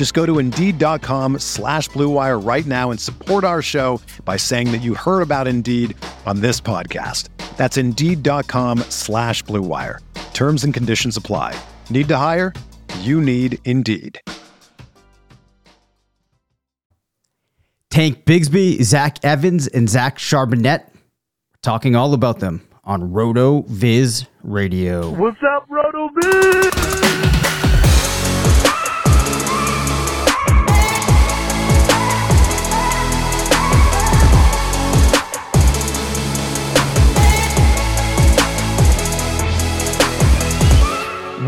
[0.00, 4.78] Just go to Indeed.com slash BlueWire right now and support our show by saying that
[4.78, 7.28] you heard about Indeed on this podcast.
[7.58, 9.98] That's Indeed.com slash BlueWire.
[10.32, 11.54] Terms and conditions apply.
[11.90, 12.54] Need to hire?
[13.00, 14.22] You need Indeed.
[17.90, 20.82] Tank Bigsby, Zach Evans, and Zach Charbonnet.
[21.60, 25.10] Talking all about them on RotoViz Radio.
[25.10, 26.99] What's up, Roto Viz?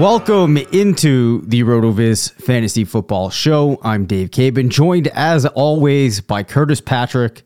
[0.02, 3.78] Welcome into the RotoViz Fantasy Football Show.
[3.84, 7.42] I'm Dave Caban, joined as always by Curtis Patrick.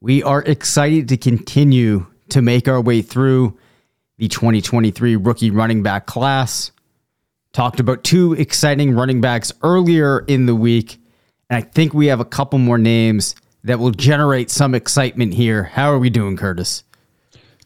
[0.00, 3.56] We are excited to continue to make our way through
[4.16, 6.72] the 2023 rookie running back class.
[7.52, 10.98] Talked about two exciting running backs earlier in the week,
[11.48, 15.62] and I think we have a couple more names that will generate some excitement here.
[15.62, 16.82] How are we doing, Curtis?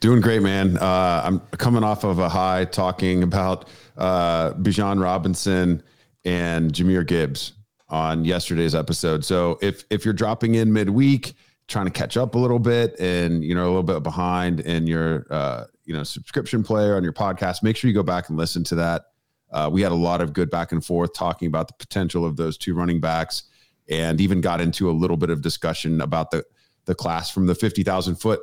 [0.00, 0.76] Doing great, man.
[0.76, 5.82] Uh, I'm coming off of a high talking about uh, Bijan Robinson
[6.24, 7.52] and Jahmyr Gibbs
[7.88, 9.24] on yesterday's episode.
[9.24, 11.34] So if if you're dropping in midweek,
[11.68, 14.86] trying to catch up a little bit, and you know a little bit behind in
[14.86, 18.38] your uh, you know subscription player on your podcast, make sure you go back and
[18.38, 19.06] listen to that.
[19.52, 22.36] Uh, we had a lot of good back and forth talking about the potential of
[22.36, 23.44] those two running backs,
[23.90, 26.44] and even got into a little bit of discussion about the
[26.86, 28.40] the class from the fifty thousand foot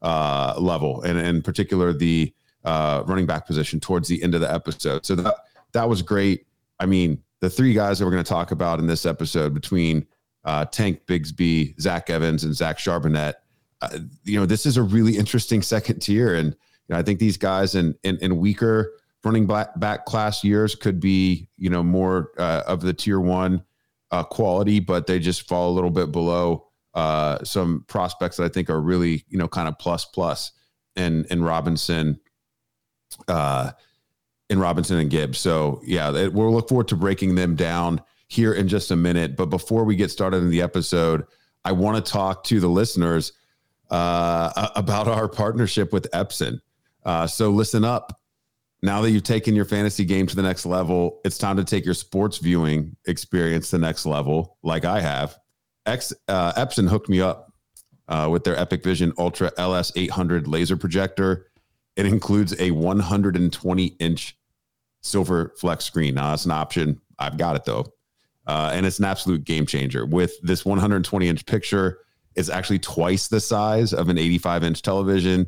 [0.00, 2.32] uh, level, and in particular the
[2.66, 5.06] uh, running back position towards the end of the episode.
[5.06, 5.34] So that
[5.72, 6.46] that was great.
[6.78, 10.06] I mean, the three guys that we're going to talk about in this episode between
[10.44, 13.34] uh, Tank Bigsby, Zach Evans, and Zach Charbonnet,
[13.80, 17.20] uh, you know, this is a really interesting second tier, and you know, I think
[17.20, 18.92] these guys in in, in weaker
[19.24, 23.62] running back, back class years could be you know more uh, of the tier one
[24.10, 28.48] uh, quality, but they just fall a little bit below uh, some prospects that I
[28.48, 30.52] think are really you know kind of plus plus.
[30.96, 32.18] And and Robinson,
[33.28, 33.72] uh,
[34.48, 35.38] in Robinson and Gibbs.
[35.38, 39.36] So yeah, we'll look forward to breaking them down here in just a minute.
[39.36, 41.24] But before we get started in the episode,
[41.64, 43.32] I want to talk to the listeners
[43.90, 46.60] uh, about our partnership with Epson.
[47.04, 48.20] Uh, so listen up.
[48.82, 51.84] Now that you've taken your fantasy game to the next level, it's time to take
[51.84, 55.36] your sports viewing experience to the next level, like I have.
[55.86, 57.52] X, uh, Epson hooked me up
[58.08, 61.46] uh, with their EpiqVision Ultra LS 800 laser projector
[61.96, 64.36] it includes a 120 inch
[65.02, 66.14] silver flex screen.
[66.14, 67.00] Now that's an option.
[67.18, 67.86] I've got it though.
[68.46, 70.06] Uh, and it's an absolute game changer.
[70.06, 71.98] With this 120 inch picture,
[72.36, 75.46] it's actually twice the size of an 85 inch television.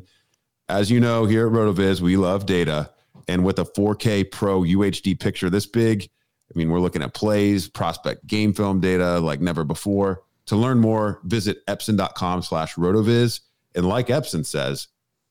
[0.67, 2.91] As you know, here at RotoViz, we love data.
[3.27, 6.09] And with a 4K Pro UHD picture this big,
[6.53, 10.23] I mean, we're looking at plays, prospect game film data like never before.
[10.47, 13.41] To learn more, visit epson.com slash rotoviz.
[13.75, 14.87] And like Epson says,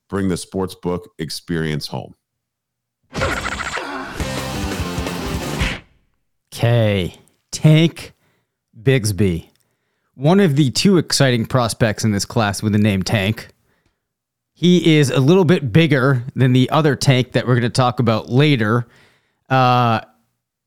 [0.09, 2.15] bring the sports book experience home.
[6.53, 7.15] Okay.
[7.51, 8.13] Tank
[8.81, 9.49] Bigsby.
[10.15, 13.47] One of the two exciting prospects in this class with the name Tank.
[14.53, 18.01] He is a little bit bigger than the other tank that we're going to talk
[18.01, 18.85] about later.
[19.47, 20.01] Uh,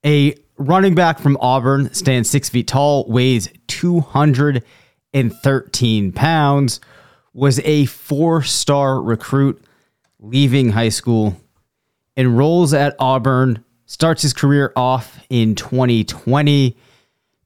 [0.04, 6.80] a running back from Auburn stands six feet tall, weighs 213 pounds
[7.34, 9.62] was a four star recruit
[10.18, 11.36] leaving high school,
[12.16, 16.76] enrolls at Auburn, starts his career off in 2020,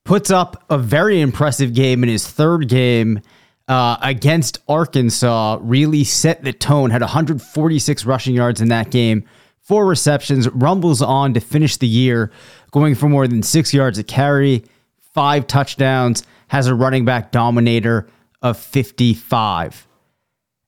[0.04, 3.20] puts up a very impressive game in his third game.
[3.68, 6.90] Uh, against Arkansas, really set the tone.
[6.90, 9.24] Had 146 rushing yards in that game,
[9.60, 12.30] four receptions, rumbles on to finish the year,
[12.70, 14.62] going for more than six yards a carry,
[15.12, 18.06] five touchdowns, has a running back dominator
[18.42, 19.86] of 55.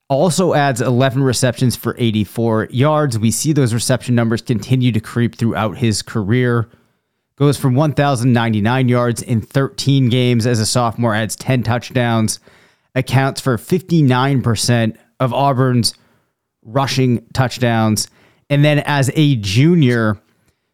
[0.09, 3.19] Also adds 11 receptions for 84 yards.
[3.19, 6.69] We see those reception numbers continue to creep throughout his career.
[7.37, 12.41] Goes from 1,099 yards in 13 games as a sophomore, adds 10 touchdowns,
[12.95, 15.95] accounts for 59% of Auburn's
[16.63, 18.09] rushing touchdowns.
[18.51, 20.19] And then as a junior,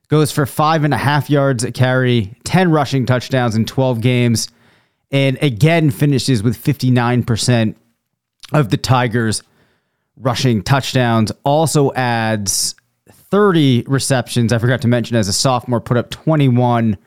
[0.09, 4.49] goes for five and a half yards a carry, 10 rushing touchdowns in 12 games,
[5.15, 7.77] and again finishes with 59%
[8.53, 9.45] of the Tigers
[10.17, 11.31] rushing touchdowns.
[11.45, 12.75] Also adds
[13.11, 14.53] 30 receptions.
[14.53, 16.99] I forgot to mention as a sophomore, put up 21.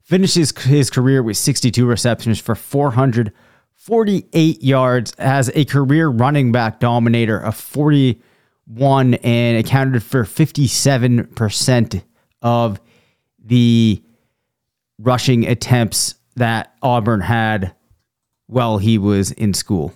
[0.00, 5.12] Finishes his career with 62 receptions for 448 yards.
[5.18, 12.02] Has a career running back dominator of 41 and accounted for 57%
[12.42, 12.80] of
[13.44, 14.00] the
[15.00, 17.74] rushing attempts that Auburn had
[18.46, 19.92] while he was in school.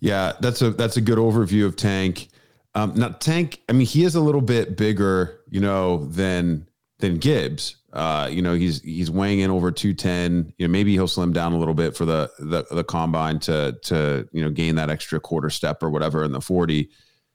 [0.00, 2.28] Yeah, that's a that's a good overview of Tank.
[2.74, 6.66] Um, now Tank, I mean, he is a little bit bigger, you know, than
[6.98, 7.76] than Gibbs.
[7.92, 10.54] Uh, you know, he's he's weighing in over 210.
[10.58, 13.78] You know, maybe he'll slim down a little bit for the the the combine to
[13.84, 16.90] to you know gain that extra quarter step or whatever in the 40.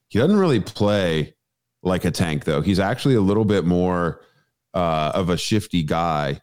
[0.09, 1.35] He doesn't really play
[1.83, 2.61] like a tank though.
[2.61, 4.21] He's actually a little bit more
[4.73, 6.41] uh, of a shifty guy.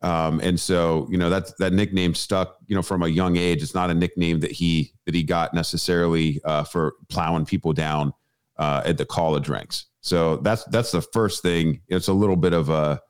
[0.00, 3.62] Um, and so, you know, that that nickname stuck, you know, from a young age.
[3.62, 8.12] It's not a nickname that he that he got necessarily uh, for plowing people down
[8.58, 9.86] uh, at the college ranks.
[10.00, 11.80] So that's that's the first thing.
[11.88, 13.00] It's a little bit of a,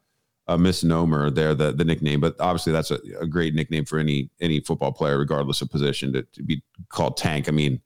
[0.46, 4.30] a misnomer there, the the nickname, but obviously that's a, a great nickname for any
[4.40, 7.48] any football player, regardless of position, to, to be called Tank.
[7.48, 7.80] I mean,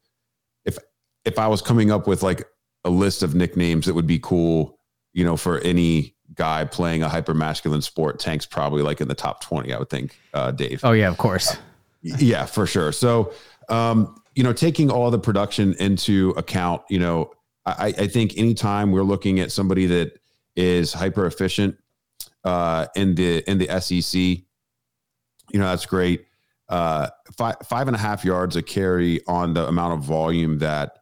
[0.65, 0.79] if
[1.25, 2.47] if I was coming up with like
[2.85, 4.79] a list of nicknames that would be cool,
[5.13, 9.14] you know, for any guy playing a hyper masculine sport, Tank's probably like in the
[9.14, 10.81] top 20, I would think, uh, Dave.
[10.84, 11.56] Oh, yeah, of course.
[12.02, 12.93] Yeah, for sure.
[12.93, 13.32] So,
[13.69, 17.32] um, you know, taking all the production into account, you know,
[17.64, 20.19] I, I think anytime we're looking at somebody that
[20.56, 21.76] is hyper efficient
[22.44, 24.44] uh, in the in the SEC, you
[25.55, 26.26] know, that's great.
[26.69, 30.99] Uh, five five and a half yards a carry on the amount of volume that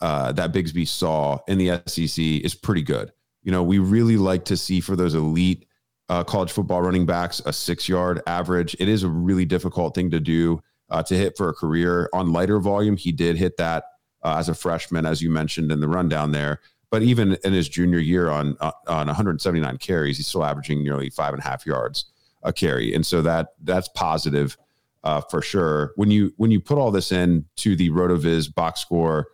[0.00, 3.12] uh, that Bigsby saw in the SEC is pretty good.
[3.42, 5.66] You know, we really like to see for those elite
[6.08, 8.74] uh, college football running backs a six yard average.
[8.78, 12.32] It is a really difficult thing to do uh, to hit for a career on
[12.32, 12.96] lighter volume.
[12.96, 13.84] He did hit that
[14.22, 16.60] uh, as a freshman, as you mentioned in the rundown there.
[16.90, 21.08] But even in his junior year on uh, on 179 carries, he's still averaging nearly
[21.08, 22.06] five and a half yards
[22.42, 24.56] a carry, and so that that's positive
[25.04, 25.92] uh, for sure.
[25.94, 29.28] When you when you put all this in to the RotoViz box score,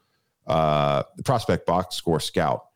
[0.47, 2.67] uh, the prospect box score scout,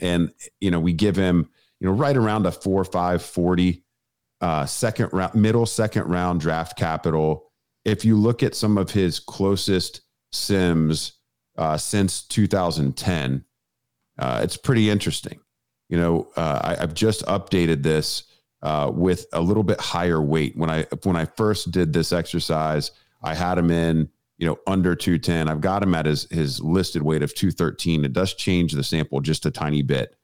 [0.00, 1.48] and you know we give him
[1.80, 3.84] you know right around a four five forty
[4.40, 7.50] uh, second round middle second round draft capital.
[7.84, 10.02] If you look at some of his closest
[10.32, 11.12] sims
[11.56, 13.44] uh, since 2010,
[14.18, 15.40] uh, it's pretty interesting.
[15.88, 18.24] You know, uh, I, have just updated this
[18.62, 20.56] uh, with a little bit higher weight.
[20.56, 22.90] When I when I first did this exercise,
[23.22, 25.48] I had him in you know, under 210.
[25.48, 28.04] I've got him at his his listed weight of 213.
[28.04, 30.14] It does change the sample just a tiny bit.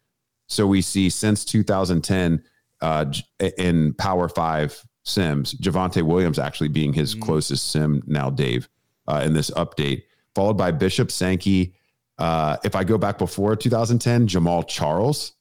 [0.47, 2.43] So we see since 2010
[2.81, 3.13] uh,
[3.59, 7.25] in Power Five Sims, Javonte Williams actually being his mm-hmm.
[7.25, 8.69] closest sim now, Dave,
[9.09, 11.75] uh, in this update, followed by Bishop Sankey.
[12.19, 15.33] Uh, if I go back before 2010, Jamaal Charles,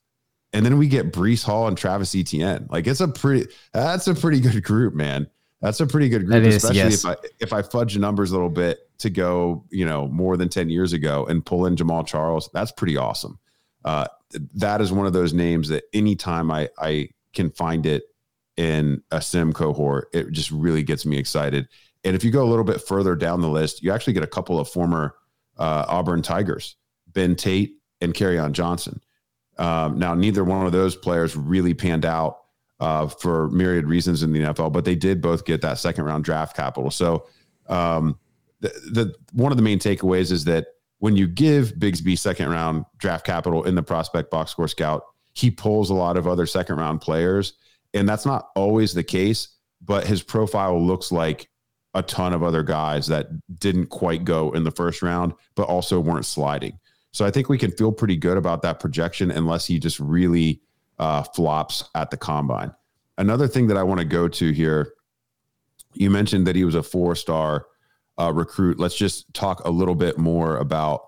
[0.53, 2.67] and then we get Breece Hall and Travis Etienne.
[2.69, 5.27] Like it's a pretty that's a pretty good group, man.
[5.63, 7.05] That's a pretty good group, especially yes.
[7.05, 10.35] if I if I fudge the numbers a little bit to go, you know, more
[10.35, 12.49] than 10 years ago and pull in Jamaal Charles.
[12.53, 13.39] That's pretty awesome.
[13.85, 14.07] Uh,
[14.55, 18.03] that is one of those names that anytime I I can find it
[18.57, 21.69] in a sim cohort, it just really gets me excited.
[22.03, 24.27] And if you go a little bit further down the list, you actually get a
[24.27, 25.15] couple of former
[25.57, 26.75] uh, Auburn Tigers,
[27.07, 28.99] Ben Tate and Kerryon Johnson.
[29.57, 32.42] Um, now, neither one of those players really panned out
[32.83, 36.25] uh, for myriad reasons in the NFL, but they did both get that second round
[36.25, 36.91] draft capital.
[36.91, 37.25] So,
[37.67, 38.19] um,
[38.59, 40.67] the, the one of the main takeaways is that
[40.99, 45.49] when you give Bigsby second round draft capital in the prospect box score scout, he
[45.49, 47.53] pulls a lot of other second round players,
[47.93, 49.47] and that's not always the case.
[49.81, 51.47] But his profile looks like
[51.93, 53.27] a ton of other guys that
[53.59, 56.79] didn't quite go in the first round, but also weren't sliding.
[57.11, 60.61] So I think we can feel pretty good about that projection, unless he just really
[60.99, 62.73] uh, flops at the combine.
[63.17, 64.93] Another thing that I want to go to here,
[65.93, 67.67] you mentioned that he was a four star
[68.19, 68.79] uh, recruit.
[68.79, 71.05] Let's just talk a little bit more about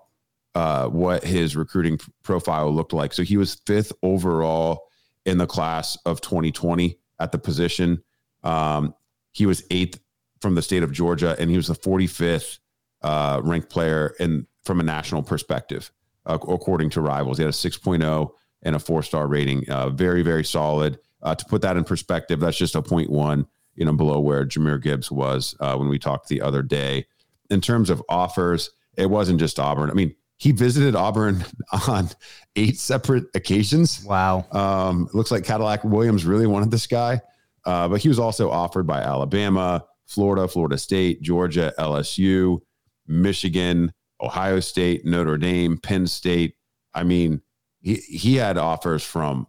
[0.54, 3.12] uh, what his recruiting profile looked like.
[3.12, 4.84] So he was fifth overall
[5.24, 8.02] in the class of 2020 at the position.
[8.42, 8.94] Um,
[9.32, 10.00] he was eighth
[10.40, 12.58] from the state of Georgia, and he was the 45th
[13.02, 15.92] uh, ranked player in from a national perspective,
[16.24, 17.38] uh, according to Rivals.
[17.38, 18.30] He had a 6.0
[18.66, 19.68] and a four star rating.
[19.70, 20.98] Uh, very, very solid.
[21.22, 23.46] Uh, to put that in perspective, that's just a one,
[23.76, 27.06] you know, below where Jahmyr Gibbs was uh, when we talked the other day.
[27.48, 29.88] In terms of offers, it wasn't just Auburn.
[29.88, 31.44] I mean, he visited Auburn
[31.88, 32.10] on
[32.56, 34.04] eight separate occasions.
[34.04, 34.46] Wow.
[34.50, 37.20] Um, looks like Cadillac Williams really wanted this guy,
[37.64, 42.60] uh, but he was also offered by Alabama, Florida, Florida State, Georgia, LSU,
[43.06, 46.56] Michigan, Ohio State, Notre Dame, Penn State.
[46.94, 47.40] I mean,
[47.86, 49.46] he, he had offers from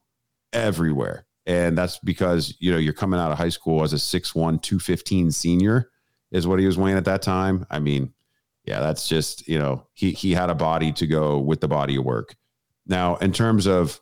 [0.53, 1.25] everywhere.
[1.47, 5.31] And that's because, you know, you're coming out of high school as a 6'1, 215
[5.31, 5.89] senior,
[6.29, 7.65] is what he was weighing at that time.
[7.71, 8.13] I mean,
[8.63, 11.95] yeah, that's just, you know, he he had a body to go with the body
[11.95, 12.35] of work.
[12.85, 13.99] Now, in terms of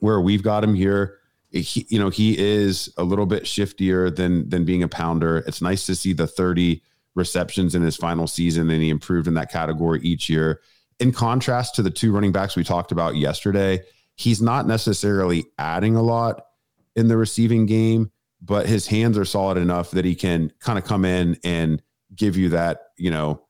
[0.00, 1.18] where we've got him here,
[1.50, 5.44] he, you know, he is a little bit shiftier than than being a pounder.
[5.46, 6.82] It's nice to see the 30
[7.14, 10.60] receptions in his final season and he improved in that category each year.
[11.00, 13.82] In contrast to the two running backs we talked about yesterday,
[14.16, 16.46] he's not necessarily adding a lot
[16.96, 18.10] in the receiving game,
[18.42, 21.80] but his hands are solid enough that he can kind of come in and
[22.14, 23.42] give you that, you know,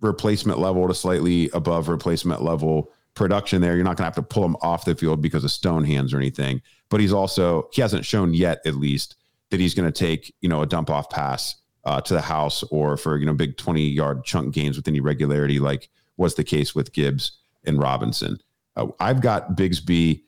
[0.00, 3.74] replacement level to slightly above replacement level production there.
[3.74, 6.12] You're not going to have to pull him off the field because of stone hands
[6.12, 6.62] or anything.
[6.88, 9.16] But he's also, he hasn't shown yet, at least,
[9.50, 12.62] that he's going to take, you know, a dump off pass uh, to the house
[12.64, 15.88] or for, you know, big 20 yard chunk gains with any regularity, like
[16.20, 17.32] was the case with Gibbs
[17.64, 18.38] and Robinson.
[18.76, 20.22] Uh, I've got Bigsby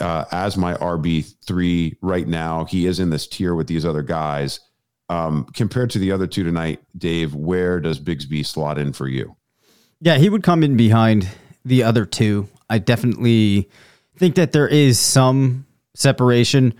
[0.00, 2.64] uh, as my RB3 right now.
[2.64, 4.58] He is in this tier with these other guys.
[5.10, 9.36] Um, compared to the other two tonight, Dave, where does Bigsby slot in for you?
[10.00, 11.28] Yeah, he would come in behind
[11.62, 12.48] the other two.
[12.70, 13.68] I definitely
[14.16, 16.72] think that there is some separation.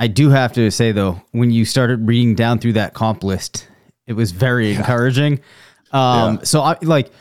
[0.00, 3.68] I do have to say though, when you started reading down through that comp list,
[4.08, 4.78] it was very yeah.
[4.78, 5.34] encouraging.
[5.92, 6.42] Um, yeah.
[6.42, 7.12] So I like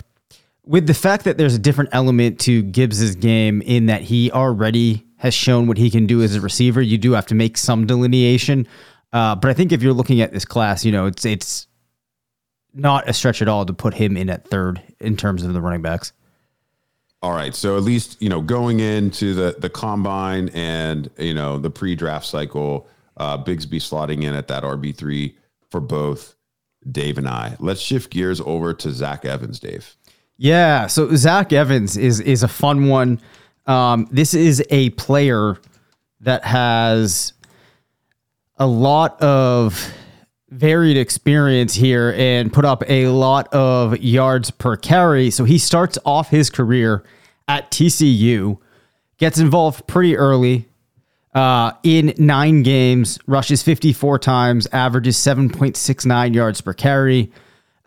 [0.69, 5.03] with the fact that there's a different element to Gibbs's game in that he already
[5.17, 6.79] has shown what he can do as a receiver.
[6.79, 8.67] You do have to make some delineation.
[9.11, 11.67] Uh, but I think if you're looking at this class, you know, it's it's
[12.71, 15.59] not a stretch at all to put him in at third in terms of the
[15.59, 16.13] running backs.
[17.23, 21.57] All right, so at least you know going into the the combine and you know
[21.57, 25.35] the pre-draft cycle, uh, Bigsby slotting in at that RB three
[25.71, 26.35] for both
[26.91, 27.57] Dave and I.
[27.59, 29.95] Let's shift gears over to Zach Evans, Dave.
[30.41, 33.19] Yeah, so Zach Evans is is a fun one.
[33.65, 35.57] Um, this is a player
[36.21, 37.33] that has
[38.55, 39.93] a lot of
[40.49, 45.29] varied experience here and put up a lot of yards per carry.
[45.29, 47.03] So he starts off his career
[47.49, 48.59] at TCU,
[49.17, 50.69] gets involved pretty early.
[51.33, 57.29] Uh, in nine games, rushes 54 times, averages 7.69 yards per carry,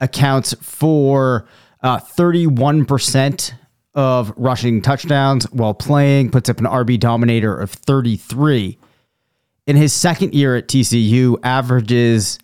[0.00, 1.47] accounts for
[1.82, 3.52] uh, 31%
[3.94, 8.78] of rushing touchdowns while playing, puts up an RB dominator of 33
[9.66, 12.38] in his second year at TCU, averages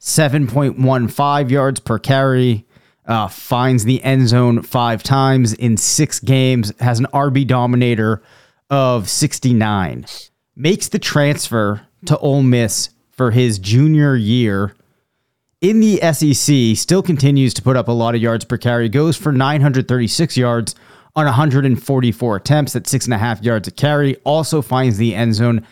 [0.00, 2.66] 7.15 yards per carry,
[3.06, 8.22] uh, finds the end zone five times in six games, has an RB dominator
[8.68, 10.06] of 69.
[10.56, 14.74] Makes the transfer to Ole Miss for his junior year
[15.60, 19.16] in the SEC, still continues to put up a lot of yards per carry, goes
[19.16, 20.74] for 936 yards
[21.14, 25.34] on 144 attempts at six and a half yards a carry, also finds the end
[25.34, 25.66] zone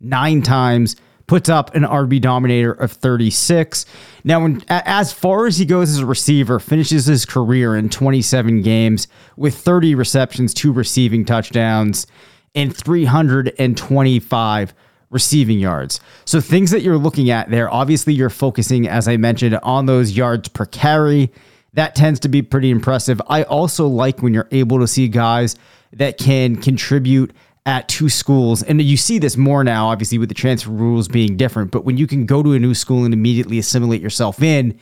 [0.00, 0.96] nine times,
[1.28, 3.86] puts up an RB dominator of 36.
[4.24, 8.62] Now, when, as far as he goes as a receiver, finishes his career in 27
[8.62, 12.08] games with 30 receptions, two receiving touchdowns,
[12.54, 14.74] and 325
[15.10, 16.00] receiving yards.
[16.24, 20.16] So, things that you're looking at there, obviously, you're focusing, as I mentioned, on those
[20.16, 21.32] yards per carry.
[21.74, 23.20] That tends to be pretty impressive.
[23.28, 25.56] I also like when you're able to see guys
[25.92, 27.32] that can contribute
[27.66, 31.36] at two schools, and you see this more now, obviously, with the transfer rules being
[31.36, 31.70] different.
[31.70, 34.78] But when you can go to a new school and immediately assimilate yourself in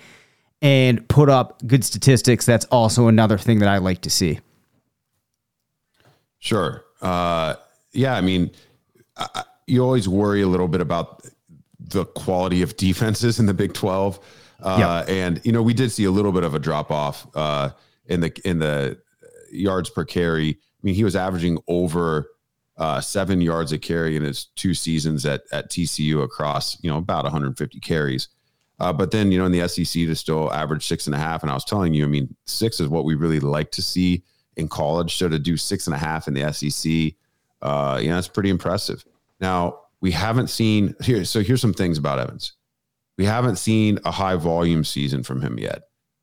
[0.62, 4.38] and put up good statistics, that's also another thing that I like to see.
[6.38, 6.85] Sure.
[7.02, 7.56] Uh,
[7.92, 8.14] yeah.
[8.14, 8.52] I mean,
[9.16, 11.26] I, you always worry a little bit about
[11.78, 14.18] the quality of defenses in the Big 12.
[14.61, 15.08] Uh, yep.
[15.08, 17.70] And, you know, we did see a little bit of a drop off uh,
[18.06, 18.99] in the in the
[19.50, 20.50] yards per carry.
[20.50, 22.30] I mean, he was averaging over
[22.78, 26.99] uh, seven yards a carry in his two seasons at at TCU across you know
[26.99, 28.28] about 150 carries.
[28.78, 31.42] Uh, but then you know in the SEC to still average six and a half.
[31.42, 34.23] And I was telling you, I mean, six is what we really like to see
[34.56, 35.16] in college.
[35.16, 37.14] So to do six and a half in the SEC,
[37.62, 39.04] uh, you know, that's pretty impressive.
[39.40, 41.24] Now we haven't seen here.
[41.24, 42.52] So here's some things about Evans.
[43.18, 45.82] We haven't seen a high volume season from him yet.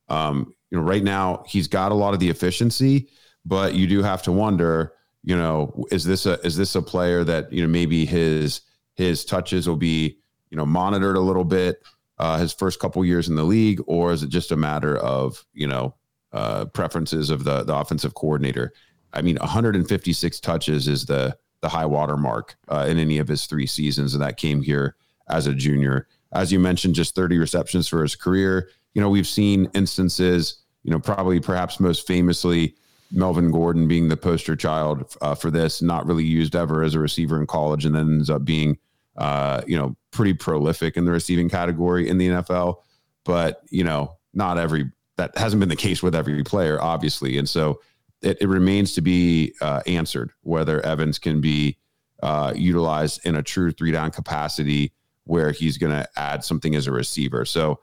[0.10, 3.10] Um, you know, right now he's got a lot of the efficiency,
[3.46, 4.93] but you do have to wonder,
[5.24, 8.62] you know, is this a is this a player that you know maybe his
[8.96, 10.17] his touches will be
[10.50, 11.84] you know monitored a little bit
[12.20, 15.43] uh, his first couple years in the league, or is it just a matter of
[15.53, 15.96] you know
[16.32, 18.74] uh, preferences of the the offensive coordinator?
[19.13, 23.46] I mean, 156 touches is the the high water mark uh, in any of his
[23.46, 24.96] three seasons, and that came here
[25.29, 26.08] as a junior.
[26.34, 28.70] As you mentioned, just 30 receptions for his career.
[28.93, 30.58] You know, we've seen instances.
[30.84, 32.75] You know, probably perhaps most famously,
[33.12, 37.00] Melvin Gordon being the poster child uh, for this, not really used ever as a
[37.00, 38.77] receiver in college, and then ends up being,
[39.15, 42.79] uh, you know, pretty prolific in the receiving category in the NFL.
[43.24, 47.48] But you know, not every that hasn't been the case with every player, obviously, and
[47.48, 47.79] so
[48.24, 51.77] it, it remains to be uh, answered whether Evans can be
[52.22, 54.94] uh, utilized in a true three down capacity
[55.25, 57.46] where he's going to add something as a receiver.
[57.46, 57.80] So,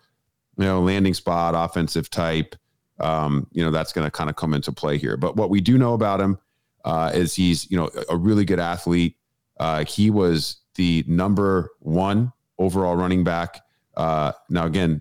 [0.57, 2.57] you know, landing spot, offensive type,
[2.99, 5.17] um, you know, that's going to kind of come into play here.
[5.17, 6.39] But what we do know about him
[6.85, 9.17] uh, is he's, you know, a really good athlete.
[9.59, 13.63] Uh, he was the number one overall running back.
[13.97, 15.01] Uh, now, again,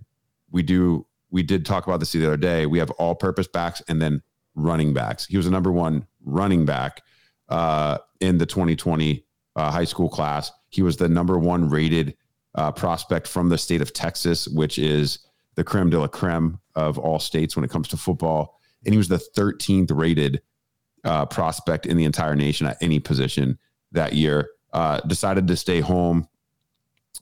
[0.51, 2.65] we do we did talk about this the other day.
[2.65, 4.23] We have all-purpose backs and then
[4.55, 5.25] running backs.
[5.25, 7.01] He was the number one running back
[7.49, 9.25] uh, in the 2020
[9.55, 10.51] uh, high school class.
[10.69, 12.15] He was the number one rated
[12.55, 15.19] uh, prospect from the state of Texas, which is
[15.55, 18.59] the creme de la creme of all states when it comes to football.
[18.85, 20.41] And he was the 13th rated
[21.03, 23.57] uh, prospect in the entire nation at any position
[23.91, 24.49] that year.
[24.71, 26.27] Uh, decided to stay home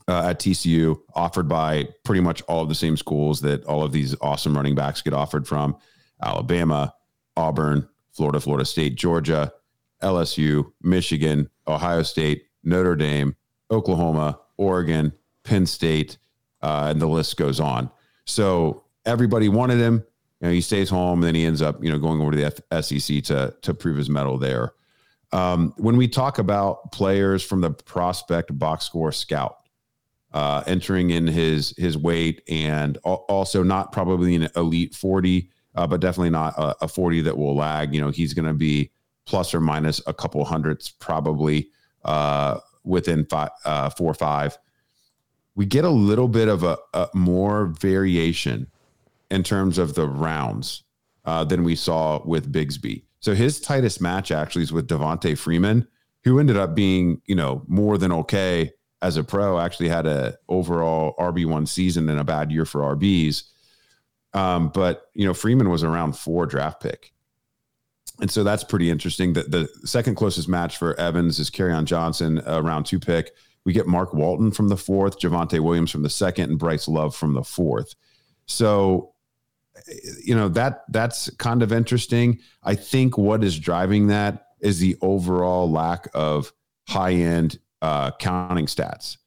[0.07, 3.91] uh, at TCU, offered by pretty much all of the same schools that all of
[3.91, 5.75] these awesome running backs get offered from
[6.21, 6.93] Alabama,
[7.37, 9.53] Auburn, Florida, Florida State, Georgia,
[10.01, 13.35] LSU, Michigan, Ohio State, Notre Dame,
[13.71, 15.13] Oklahoma, Oregon,
[15.43, 16.17] Penn State,
[16.61, 17.89] uh, and the list goes on.
[18.25, 20.03] So everybody wanted him.
[20.41, 22.37] You know, he stays home, and then he ends up, you know, going over to
[22.37, 24.73] the F- SEC to to prove his mettle there.
[25.31, 29.57] Um, when we talk about players from the prospect box score scout
[30.33, 36.01] uh, entering in his his weight, and also not probably an elite forty, uh, but
[36.01, 37.93] definitely not a, a, 40 that will lag.
[37.93, 38.91] You know, he's going to be
[39.25, 41.69] plus or minus a couple hundreds probably
[42.03, 44.57] uh, within five, uh, four or five.
[45.55, 48.67] We get a little bit of a, a more variation
[49.29, 50.83] in terms of the rounds
[51.25, 53.03] uh, than we saw with Bigsby.
[53.19, 55.87] So his tightest match actually is with Devonta Freeman,
[56.23, 59.59] who ended up being, you know, more than okay as a pro.
[59.59, 63.43] Actually had a overall RB one season and a bad year for RBs.
[64.33, 67.13] Um, but you know, Freeman was around four draft pick.
[68.19, 69.33] And so that's pretty interesting.
[69.33, 73.31] That the second closest match for Evans is Kerryon Johnson, uh, round two pick.
[73.63, 77.15] We get Mark Walton from the fourth, Javonte Williams from the second, and Bryce Love
[77.15, 77.95] from the fourth.
[78.45, 79.13] So,
[80.23, 82.39] you know that that's kind of interesting.
[82.63, 86.51] I think what is driving that is the overall lack of
[86.87, 89.17] high end uh, counting stats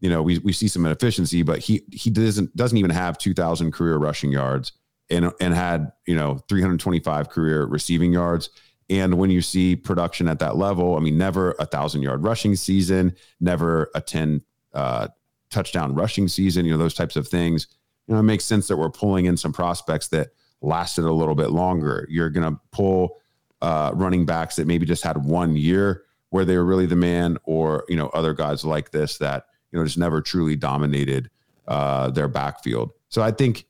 [0.00, 3.72] you know, we, we see some inefficiency, but he he doesn't doesn't even have 2,000
[3.72, 4.72] career rushing yards
[5.10, 8.50] and and had you know 325 career receiving yards.
[8.90, 12.56] And when you see production at that level, I mean, never a thousand yard rushing
[12.56, 15.08] season, never a 10 uh,
[15.50, 17.66] touchdown rushing season, you know, those types of things.
[18.06, 20.28] You know, it makes sense that we're pulling in some prospects that
[20.62, 22.06] lasted a little bit longer.
[22.08, 23.20] You're going to pull
[23.60, 27.36] uh, running backs that maybe just had one year where they were really the man,
[27.44, 31.30] or you know, other guys like this that you know, just never truly dominated
[31.66, 32.90] uh, their backfield.
[33.08, 33.66] So I think,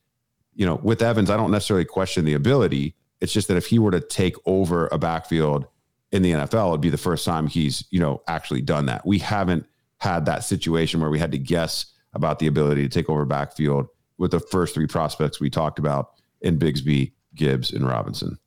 [0.54, 2.94] you know, with Evans, I don't necessarily question the ability.
[3.20, 5.66] It's just that if he were to take over a backfield
[6.12, 9.04] in the NFL, it'd be the first time he's, you know, actually done that.
[9.06, 9.66] We haven't
[9.98, 13.88] had that situation where we had to guess about the ability to take over backfield
[14.16, 18.38] with the first three prospects we talked about in Bigsby, Gibbs, and Robinson.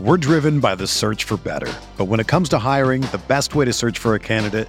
[0.00, 1.72] We're driven by the search for better.
[1.96, 4.68] But when it comes to hiring, the best way to search for a candidate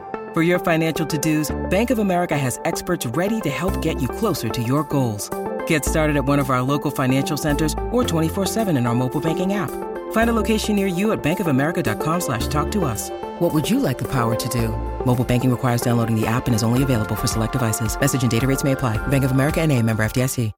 [0.33, 4.47] For your financial to-dos, Bank of America has experts ready to help get you closer
[4.47, 5.29] to your goals.
[5.67, 9.55] Get started at one of our local financial centers or 24-7 in our mobile banking
[9.55, 9.69] app.
[10.13, 13.09] Find a location near you at bankofamerica.com slash talk to us.
[13.39, 14.69] What would you like the power to do?
[15.05, 17.99] Mobile banking requires downloading the app and is only available for select devices.
[17.99, 19.05] Message and data rates may apply.
[19.07, 20.53] Bank of America and a member FDIC.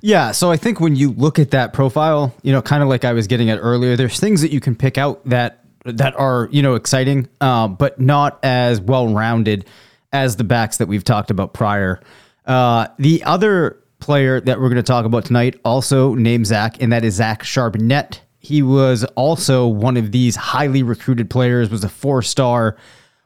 [0.00, 3.04] Yeah, so I think when you look at that profile, you know, kind of like
[3.04, 5.57] I was getting at earlier, there's things that you can pick out that
[5.92, 9.66] that are you know exciting, uh, but not as well rounded
[10.12, 12.00] as the backs that we've talked about prior.
[12.46, 16.92] Uh, the other player that we're going to talk about tonight, also named Zach, and
[16.92, 18.20] that is Zach Charbonnet.
[18.38, 21.70] He was also one of these highly recruited players.
[21.70, 22.76] Was a four star,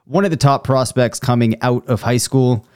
[0.05, 2.67] one of the top prospects coming out of high school.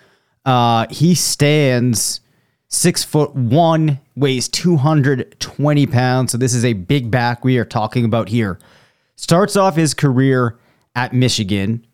[0.44, 2.20] Uh, he stands
[2.68, 6.33] six foot one, weighs 220 pounds.
[6.33, 8.59] So this is a big back we are talking about here.
[9.16, 10.59] Starts off his career
[10.94, 11.87] at Michigan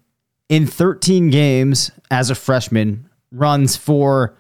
[0.49, 4.37] in 13 games as a freshman, runs for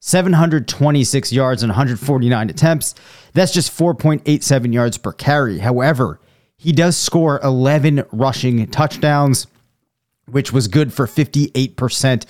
[0.00, 2.94] 726 yards and 149 attempts.
[3.34, 5.58] That's just 4.87 yards per carry.
[5.58, 6.20] However,
[6.56, 9.46] he does score 11 rushing touchdowns,
[10.26, 12.24] which was good for 58%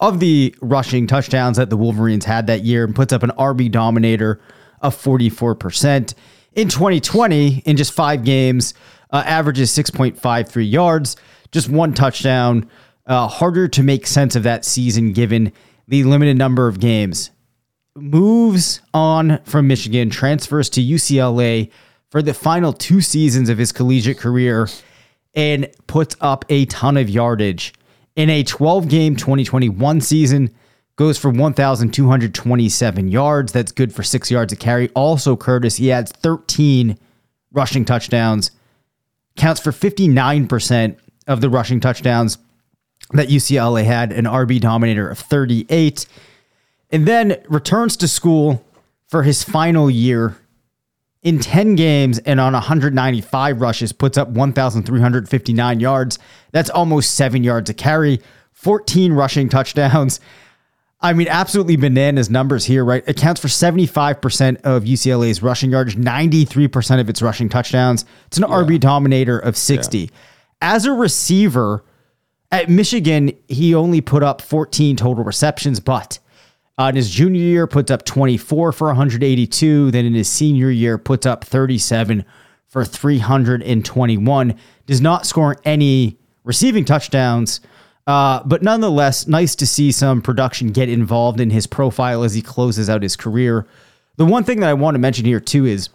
[0.00, 3.70] of the rushing touchdowns that the Wolverines had that year and puts up an RB
[3.70, 4.40] dominator
[4.80, 6.14] of 44%.
[6.54, 8.74] In 2020, in just five games,
[9.10, 11.16] uh, averages 6.53 yards,
[11.52, 12.68] just one touchdown.
[13.06, 15.50] Uh, harder to make sense of that season given
[15.86, 17.30] the limited number of games.
[17.96, 21.70] Moves on from Michigan, transfers to UCLA
[22.10, 24.68] for the final two seasons of his collegiate career,
[25.34, 27.72] and puts up a ton of yardage.
[28.14, 30.54] In a 12 game 2021 season,
[30.96, 33.52] goes for 1,227 yards.
[33.52, 34.90] That's good for six yards a carry.
[34.90, 36.98] Also, Curtis, he adds 13
[37.52, 38.50] rushing touchdowns
[39.38, 40.96] counts for 59%
[41.26, 42.38] of the rushing touchdowns
[43.12, 46.06] that UCLA had, an RB dominator of 38,
[46.90, 48.64] and then returns to school
[49.06, 50.36] for his final year
[51.22, 56.18] in 10 games and on 195 rushes, puts up 1,359 yards.
[56.52, 58.20] That's almost seven yards a carry,
[58.52, 60.20] 14 rushing touchdowns.
[61.00, 63.08] I mean, absolutely bananas numbers here, right?
[63.08, 68.04] Accounts for 75% of UCLA's rushing yardage, 93% of its rushing touchdowns.
[68.26, 68.54] It's an yeah.
[68.54, 69.98] RB dominator of 60.
[69.98, 70.06] Yeah.
[70.60, 71.84] As a receiver
[72.50, 76.18] at Michigan, he only put up 14 total receptions, but
[76.78, 79.90] uh, in his junior year, puts up 24 for 182.
[79.90, 82.24] Then in his senior year, puts up 37
[82.66, 84.54] for 321.
[84.86, 87.60] Does not score any receiving touchdowns
[88.08, 92.40] uh, but nonetheless, nice to see some production get involved in his profile as he
[92.40, 93.66] closes out his career.
[94.16, 95.90] The one thing that I want to mention here, too, is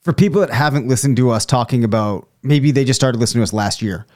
[0.00, 3.42] for people that haven't listened to us talking about maybe they just started listening to
[3.42, 4.06] us last year.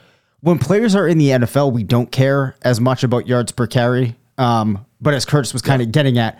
[0.41, 4.15] When players are in the NFL, we don't care as much about yards per carry.
[4.39, 6.39] Um, but as Curtis was kind of getting at,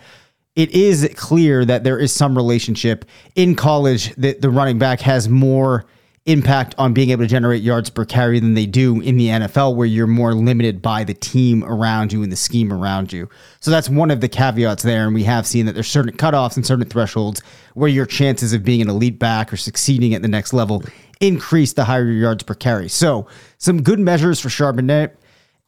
[0.56, 3.04] it is clear that there is some relationship
[3.36, 5.86] in college that the running back has more
[6.26, 9.76] impact on being able to generate yards per carry than they do in the NFL,
[9.76, 13.28] where you're more limited by the team around you and the scheme around you.
[13.60, 15.06] So that's one of the caveats there.
[15.06, 17.42] And we have seen that there's certain cutoffs and certain thresholds
[17.74, 20.82] where your chances of being an elite back or succeeding at the next level
[21.20, 22.88] increase the higher your yards per carry.
[22.88, 25.12] So some good measures for Charbonnet.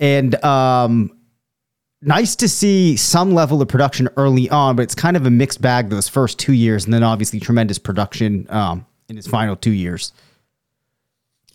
[0.01, 1.17] And um,
[2.03, 5.61] nice to see some level of production early on, but it's kind of a mixed
[5.61, 9.73] bag those first two years, and then obviously tremendous production um, in his final two
[9.73, 10.13] years.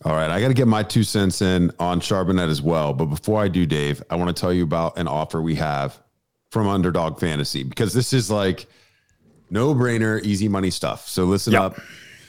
[0.05, 2.93] All right, I got to get my two cents in on Charbonnet as well.
[2.93, 5.97] But before I do, Dave, I want to tell you about an offer we have
[6.51, 8.67] from Underdog Fantasy because this is like
[9.49, 11.07] no brainer, easy money stuff.
[11.07, 11.61] So listen yep.
[11.61, 11.81] up.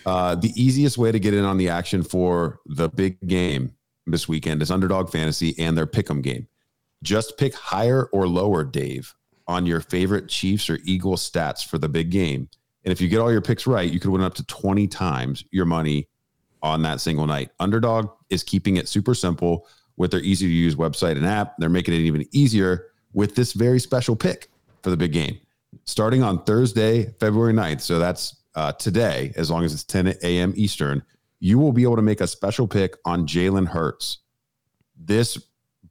[0.06, 3.74] Uh, the easiest way to get in on the action for the big game
[4.06, 6.46] this weekend is Underdog Fantasy and their pick'em game.
[7.02, 9.14] Just pick higher or lower, Dave,
[9.46, 12.48] on your favorite Chiefs or Eagles stats for the big game.
[12.84, 15.44] And if you get all your picks right, you could win up to 20 times
[15.50, 16.08] your money
[16.64, 17.50] on that single night.
[17.60, 21.54] Underdog is keeping it super simple with their easy to use website and app.
[21.58, 24.50] They're making it even easier with this very special pick
[24.82, 25.38] for the big game.
[25.84, 27.82] Starting on Thursday, February 9th.
[27.82, 30.54] So that's uh, today, as long as it's 10 a.m.
[30.56, 31.02] Eastern,
[31.38, 34.18] you will be able to make a special pick on Jalen Hurts.
[34.96, 35.38] This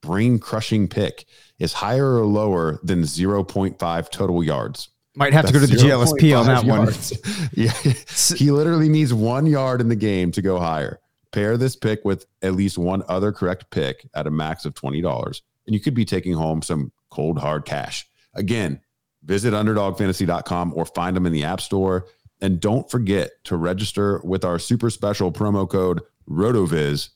[0.02, 1.26] brain crushing pick
[1.60, 4.90] is higher or lower than 0.5 total yards.
[5.16, 7.50] Might have to go to the That's GLSP on 0.5 that one.
[7.54, 8.38] yeah.
[8.38, 11.00] He literally needs one yard in the game to go higher.
[11.32, 15.42] Pair this pick with at least one other correct pick at a max of $20,
[15.66, 18.08] and you could be taking home some cold, hard cash.
[18.34, 18.82] Again,
[19.24, 22.08] visit underdogfantasy.com or find them in the App Store.
[22.42, 27.10] And don't forget to register with our super special promo code RotoViz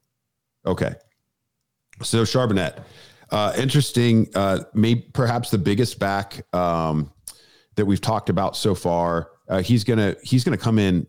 [0.65, 0.95] Okay.
[2.01, 2.81] So Charbonnet,
[3.29, 4.29] uh, interesting.
[4.33, 7.11] Uh, maybe perhaps the biggest back um,
[7.75, 9.29] that we've talked about so far.
[9.47, 11.05] Uh, he's gonna he's gonna come in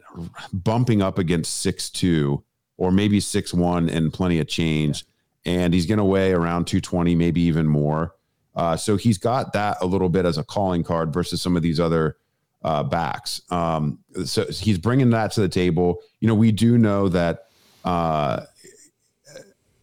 [0.53, 2.45] bumping up against six two
[2.77, 5.05] or maybe six one and plenty of change,
[5.45, 8.15] and he's gonna weigh around two twenty, maybe even more.
[8.57, 11.63] Uh, so he's got that a little bit as a calling card versus some of
[11.63, 12.17] these other
[12.63, 13.43] uh, backs.
[13.51, 15.99] Um, so he's bringing that to the table.
[16.21, 17.49] You know, we do know that
[17.85, 18.41] uh,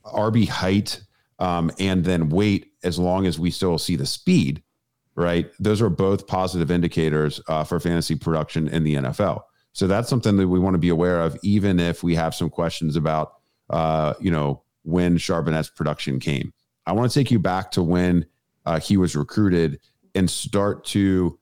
[0.06, 1.01] RB height
[1.39, 4.63] um, and then weight, as long as we still see the speed,
[5.15, 5.51] right?
[5.60, 9.41] Those are both positive indicators uh, for fantasy production in the NFL.
[9.73, 12.49] So that's something that we want to be aware of, even if we have some
[12.49, 13.34] questions about,
[13.69, 16.53] uh, you know, when Charbonnet's production came.
[16.86, 18.25] I want to take you back to when
[18.65, 19.79] uh, he was recruited
[20.15, 21.39] and start to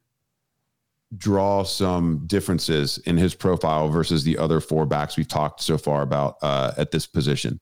[1.17, 6.03] draw some differences in his profile versus the other four backs we've talked so far
[6.03, 7.59] about uh, at this position.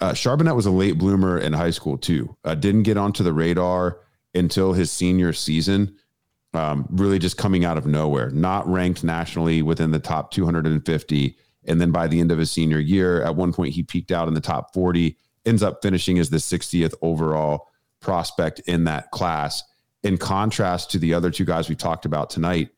[0.00, 2.36] Uh, Charbonnet was a late bloomer in high school too.
[2.44, 3.98] Uh, didn't get onto the radar
[4.34, 5.96] until his senior season.
[6.56, 11.36] Um, really just coming out of nowhere, not ranked nationally within the top 250.
[11.66, 14.26] And then by the end of his senior year, at one point he peaked out
[14.26, 17.68] in the top 40, ends up finishing as the 60th overall
[18.00, 19.62] prospect in that class.
[20.02, 22.70] In contrast to the other two guys we talked about tonight,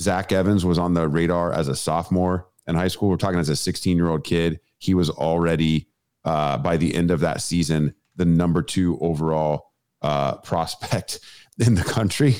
[0.00, 3.08] Zach Evans was on the radar as a sophomore in high school.
[3.08, 4.60] We're talking as a 16 year old kid.
[4.78, 5.88] He was already,
[6.24, 9.70] uh, by the end of that season, the number two overall
[10.04, 11.20] uh, prospect
[11.58, 12.36] in the country.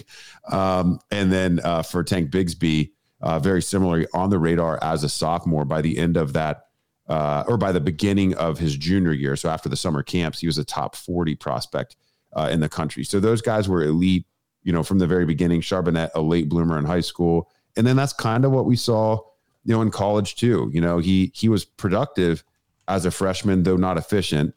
[0.51, 5.09] Um, and then uh, for Tank Bigsby, uh, very similarly on the radar as a
[5.09, 6.67] sophomore by the end of that,
[7.09, 9.35] uh, or by the beginning of his junior year.
[9.35, 11.97] So after the summer camps, he was a top 40 prospect
[12.35, 13.03] uh, in the country.
[13.03, 14.27] So those guys were elite,
[14.63, 15.63] you know, from the very beginning.
[15.63, 17.51] Charbonnet, a late bloomer in high school.
[17.77, 19.21] And then that's kind of what we saw,
[19.65, 20.71] you know, in college too.
[20.75, 22.45] You know, he he was productive
[22.89, 24.55] as a freshman, though not efficient.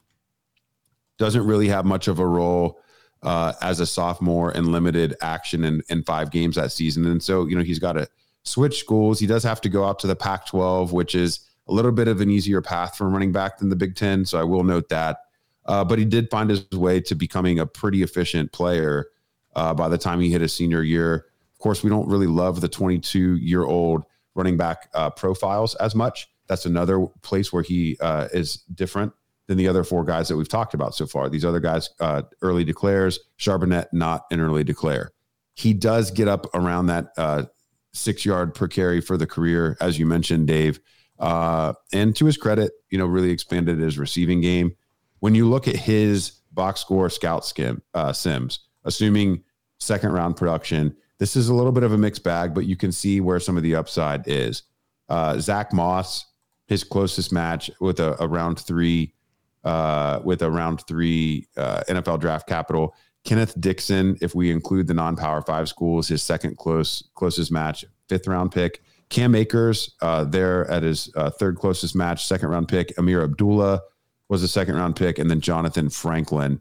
[1.16, 2.80] Doesn't really have much of a role
[3.22, 7.06] uh, as a sophomore and limited action in, in five games that season.
[7.06, 8.08] And so, you know, he's got to
[8.44, 9.18] switch schools.
[9.18, 12.08] He does have to go out to the Pac 12, which is a little bit
[12.08, 14.24] of an easier path for running back than the Big Ten.
[14.24, 15.18] So I will note that.
[15.66, 19.06] Uh, but he did find his way to becoming a pretty efficient player
[19.54, 21.26] uh, by the time he hit his senior year.
[21.52, 24.04] Of course, we don't really love the 22 year old
[24.34, 26.28] running back uh, profiles as much.
[26.46, 29.12] That's another place where he uh, is different
[29.48, 31.28] than the other four guys that we've talked about so far.
[31.28, 35.10] These other guys, uh, early declares, Charbonnet, not an early declare.
[35.54, 37.44] He does get up around that uh,
[37.92, 40.78] six yard per carry for the career, as you mentioned, Dave.
[41.18, 44.76] Uh, and to his credit, you know, really expanded his receiving game.
[45.20, 49.42] When you look at his box score scout skim, uh, Sims, assuming
[49.78, 52.92] second round production, this is a little bit of a mixed bag, but you can
[52.92, 54.62] see where some of the upside is.
[55.08, 56.26] Uh, Zach Moss,
[56.66, 59.14] his closest match with a, a round three,
[59.64, 62.94] uh, with a round three uh, NFL draft capital.
[63.24, 68.26] Kenneth Dixon, if we include the non-power five schools, his second close closest match, fifth
[68.26, 68.82] round pick.
[69.10, 72.94] Cam Akers, uh, there at his uh, third closest match, second round pick.
[72.98, 73.80] Ameer Abdullah
[74.28, 76.60] was a second round pick, and then Johnathan Franklin,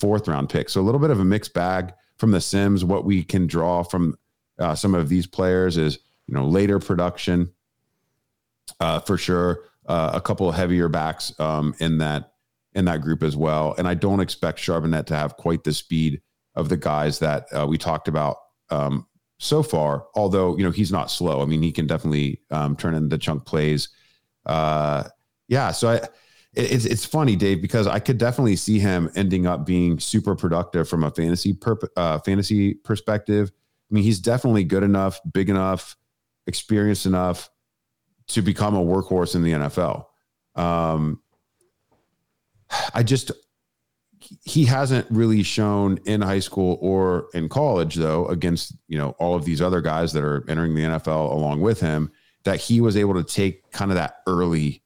[0.00, 0.68] fourth round pick.
[0.68, 2.84] So a little bit of a mixed bag from the Sims.
[2.84, 4.16] What we can draw from
[4.58, 7.52] uh, some of these players is you know later production,
[8.80, 9.60] uh, for sure.
[9.86, 12.33] Uh, a couple of heavier backs um, in that
[12.74, 13.74] in that group as well.
[13.78, 16.20] And I don't expect Charbonnet to have quite the speed
[16.54, 18.36] of the guys that uh, we talked about
[18.70, 19.06] um,
[19.38, 20.06] so far.
[20.14, 21.42] Although you know he's not slow.
[21.42, 23.88] I mean, he can definitely um, turn in the chunk plays.
[24.46, 25.04] Uh,
[25.48, 26.00] yeah, so I,
[26.54, 30.88] it's it's funny, Dave, because I could definitely see him ending up being super productive
[30.88, 33.50] from a fantasy perp, uh, fantasy perspective.
[33.90, 35.96] I mean, he's definitely good enough, big enough,
[36.46, 37.50] experienced enough
[38.28, 40.06] to become a workhorse in the NFL.
[40.54, 41.20] Um,
[42.94, 43.30] I just
[44.44, 49.34] he hasn't really shown in high school or in college though against you know all
[49.34, 52.10] of these other guys that are entering the NFL along with him
[52.44, 54.82] that he was able to take kind of that early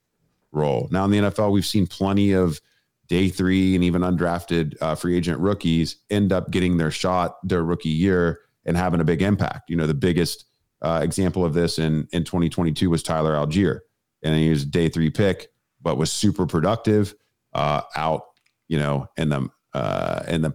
[0.52, 0.88] role.
[0.90, 2.60] Now in the NFL, we've seen plenty of
[3.08, 7.64] day three and even undrafted uh, free agent rookies end up getting their shot their
[7.64, 9.70] rookie year and having a big impact.
[9.70, 10.44] You know, the biggest
[10.82, 13.80] uh, example of this in in 2022 was Tyler Allgeier
[14.22, 15.48] and he was a day three pick,
[15.80, 17.14] but was super productive
[17.58, 18.22] uh, out.
[18.68, 20.54] You know, in the uh, in the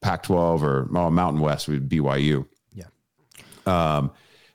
[0.00, 2.46] Pac-12 or well, Mountain West with BYU.
[2.72, 2.84] Yeah.
[3.66, 4.12] Um,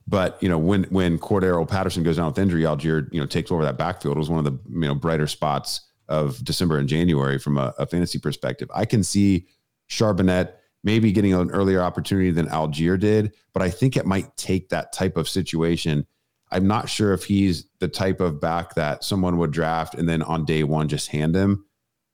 [0.08, 3.52] but you know, when when Cordarrelle Patterson goes down with injury, Allgeier you know takes
[3.52, 4.16] over that backfield.
[4.16, 7.74] It was one of the you know brighter spots of December and January from a,
[7.78, 8.70] a fantasy perspective.
[8.74, 9.48] I can see
[9.90, 10.54] Charbonnet
[10.84, 14.92] maybe getting an earlier opportunity than Allgeier did, but I think it might take that
[14.92, 16.06] type of situation.
[16.52, 20.22] I'm not sure if he's the type of back that someone would draft and then
[20.22, 21.66] on day one just hand him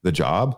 [0.03, 0.57] the job.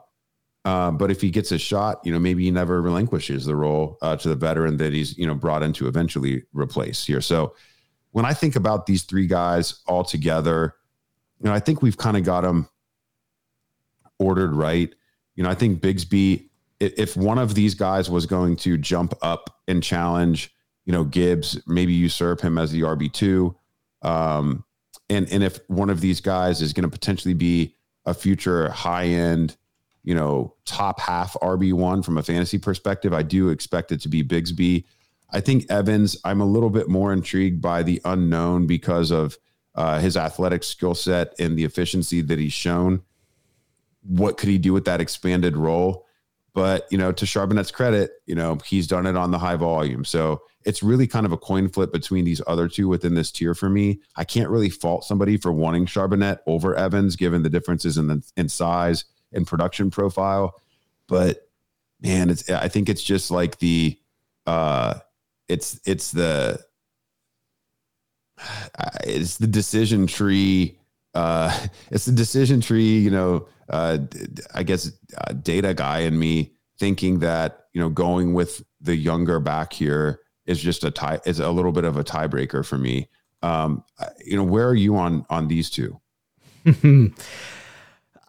[0.64, 3.98] Uh, but if he gets a shot, you know, maybe he never relinquishes the role
[4.02, 7.22] uh, to the veteran that he's, you know, brought in to eventually replace here.
[7.22, 7.56] So
[8.12, 10.76] when I think about these three guys all together,
[11.40, 12.70] you know, I think we've kind of got them
[14.20, 14.94] ordered right.
[15.36, 16.50] You know, I think Bigsby,
[16.80, 20.54] if one of these guys was going to jump up and challenge,
[20.86, 23.56] you know, Gibbs, maybe usurp him as the RB two,
[24.04, 24.64] um,
[25.10, 29.06] and and if one of these guys is going to potentially be a future high
[29.06, 29.58] end,
[30.04, 34.10] you know, top half RB one from a fantasy perspective, I do expect it to
[34.10, 34.86] be Bigsby.
[35.32, 39.38] I think Evans, I'm a little bit more intrigued by the unknown because of
[39.76, 43.04] uh, his athletic skill set and the efficiency that he's shown
[44.04, 46.08] what could he do with that expanded role?
[46.54, 50.04] But you know, to Charbonnet's credit, you know he's done it on the high volume.
[50.06, 53.54] So it's really kind of a coin flip between these other two within this tier
[53.54, 54.00] for me.
[54.15, 58.24] I can't really fault somebody for wanting Charbonnet over Evans, given the differences in the
[58.38, 60.56] in size and production profile.
[61.08, 61.47] But
[62.02, 63.97] man, it's I think it's just like the
[64.45, 64.95] uh
[65.47, 66.60] it's it's the
[69.04, 70.78] it's the decision tree
[71.13, 74.00] uh it's the decision tree you know uh,
[74.54, 79.39] I guess, uh, data guy and me thinking that you know going with the younger
[79.39, 80.19] back here
[80.52, 83.08] is just a tie is a little bit of a tiebreaker for me.
[83.42, 83.84] Um,
[84.24, 86.00] you know, where are you on on these two?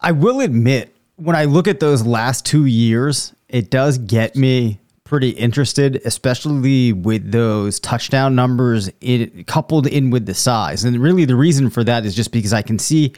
[0.01, 4.79] I will admit, when I look at those last two years, it does get me
[5.03, 10.83] pretty interested, especially with those touchdown numbers it coupled in with the size.
[10.83, 13.13] And really, the reason for that is just because I can see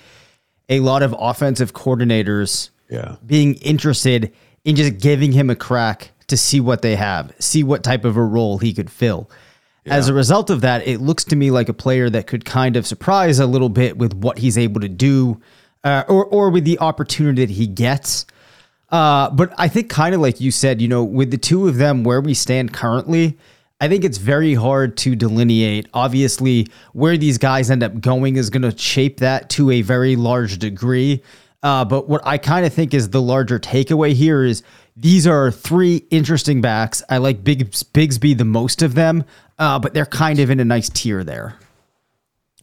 [0.68, 3.15] a lot of offensive coordinators yeah.
[3.26, 4.34] being interested
[4.65, 8.18] in just giving him a crack to see what they have, see what type of
[8.18, 9.30] a role he could fill.
[9.86, 9.96] Yeah.
[9.96, 12.76] As a result of that, it looks to me like a player that could kind
[12.76, 15.40] of surprise a little bit with what he's able to do,
[15.84, 18.26] uh, or or with the opportunity that he gets.
[18.90, 21.78] Uh, but I think, kind of like you said, you know, with the two of
[21.78, 23.38] them where we stand currently,
[23.80, 25.88] I think it's very hard to delineate.
[25.94, 30.16] Obviously, where these guys end up going is going to shape that to a very
[30.16, 31.22] large degree.
[31.65, 34.62] Uh, but what I kind of think is the larger takeaway here is
[34.95, 37.01] these are three interesting backs.
[37.10, 39.25] I like Big Bigsby the most of them,
[39.58, 41.58] uh, but they're kind of in a nice tier there.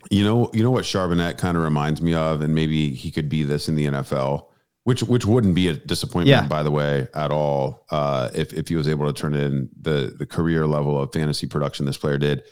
[0.09, 3.29] You know, you know what Charbonnet kind of reminds me of, and maybe he could
[3.29, 4.47] be this in the NFL
[4.85, 6.47] which which wouldn't be a disappointment yeah.
[6.47, 10.15] by the way at all uh, if if he was able to turn in the
[10.19, 12.43] the career level of fantasy production this player did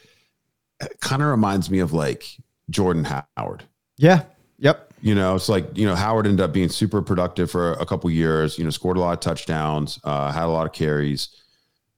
[1.00, 2.36] kind of reminds me of like
[2.70, 3.04] jordan
[3.36, 3.64] howard
[3.96, 4.22] yeah
[4.58, 7.86] yep you know it's like you know howard ended up being super productive for a
[7.86, 11.28] couple years you know scored a lot of touchdowns uh, had a lot of carries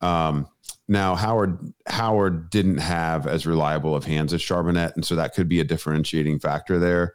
[0.00, 0.46] um,
[0.88, 5.48] now howard howard didn't have as reliable of hands as charbonnet and so that could
[5.48, 7.14] be a differentiating factor there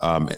[0.00, 0.28] um,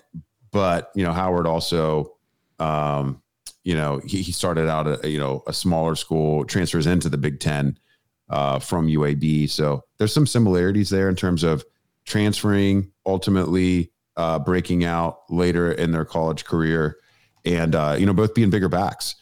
[0.50, 2.14] but you know howard also
[2.58, 3.22] um,
[3.68, 7.18] you know, he, he started out at you know a smaller school, transfers into the
[7.18, 7.78] Big Ten
[8.30, 9.50] uh, from UAB.
[9.50, 11.64] So there's some similarities there in terms of
[12.06, 16.98] transferring, ultimately uh, breaking out later in their college career,
[17.44, 19.14] and uh, you know both being bigger backs.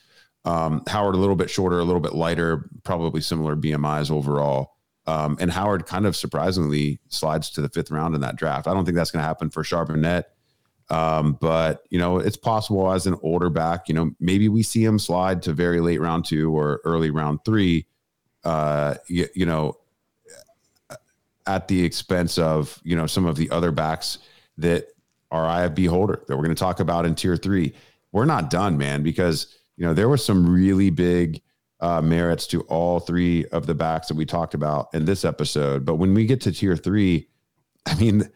[0.46, 4.72] Um, Howard a little bit shorter, a little bit lighter, probably similar BMIs overall.
[5.06, 8.66] Um, and Howard kind of surprisingly slides to the fifth round in that draft.
[8.66, 10.24] I don't think that's going to happen for Charbonnet.
[10.88, 14.84] Um, but you know, it's possible as an older back, you know, maybe we see
[14.84, 17.86] him slide to very late round two or early round three,
[18.44, 19.76] uh, you, you know,
[21.46, 24.18] at the expense of, you know, some of the other backs
[24.58, 24.88] that
[25.30, 27.74] are IFB holder that we're going to talk about in tier three.
[28.12, 31.42] We're not done, man, because, you know, there was some really big
[31.80, 35.84] uh, merits to all three of the backs that we talked about in this episode.
[35.84, 37.28] But when we get to tier three,
[37.86, 38.30] I mean,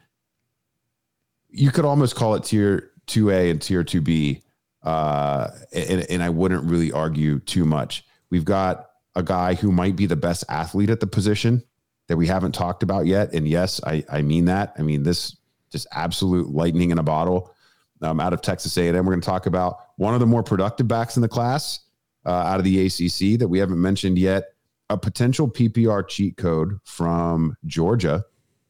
[1.49, 4.43] you could almost call it tier 2A and tier 2B.
[4.83, 8.05] Uh, and, and I wouldn't really argue too much.
[8.31, 11.63] We've got a guy who might be the best athlete at the position
[12.09, 13.33] that we haven't talked about yet.
[13.33, 14.75] And yes, I, I mean that.
[14.79, 15.37] I mean, this
[15.71, 17.55] just absolute lightning in a bottle.
[18.03, 18.95] um, out of Texas A&M.
[18.95, 21.81] We're going to talk about one of the more productive backs in the class
[22.25, 24.55] uh, out of the ACC that we haven't mentioned yet.
[24.89, 28.25] A potential PPR cheat code from Georgia,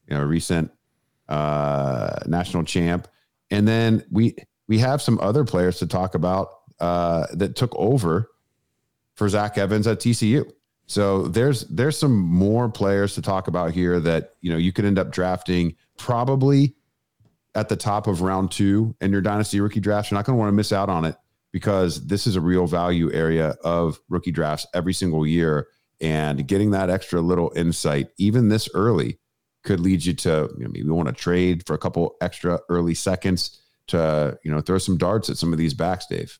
[0.07, 0.69] you know, recent
[1.29, 3.07] uh, national champ,
[3.49, 4.35] and then we
[4.67, 6.49] we have some other players to talk about
[6.79, 8.29] uh, that took over
[9.15, 10.45] for Zach Evans at TCU.
[10.85, 14.85] So there's there's some more players to talk about here that you know you could
[14.85, 16.75] end up drafting probably
[17.55, 20.11] at the top of round two in your dynasty rookie drafts.
[20.11, 21.15] You're not going to want to miss out on it
[21.51, 25.67] because this is a real value area of rookie drafts every single year.
[25.99, 29.19] And getting that extra little insight, even this early,
[29.63, 32.95] could lead you to you know, maybe want to trade for a couple extra early
[32.95, 36.39] seconds to you know throw some darts at some of these backs, Dave.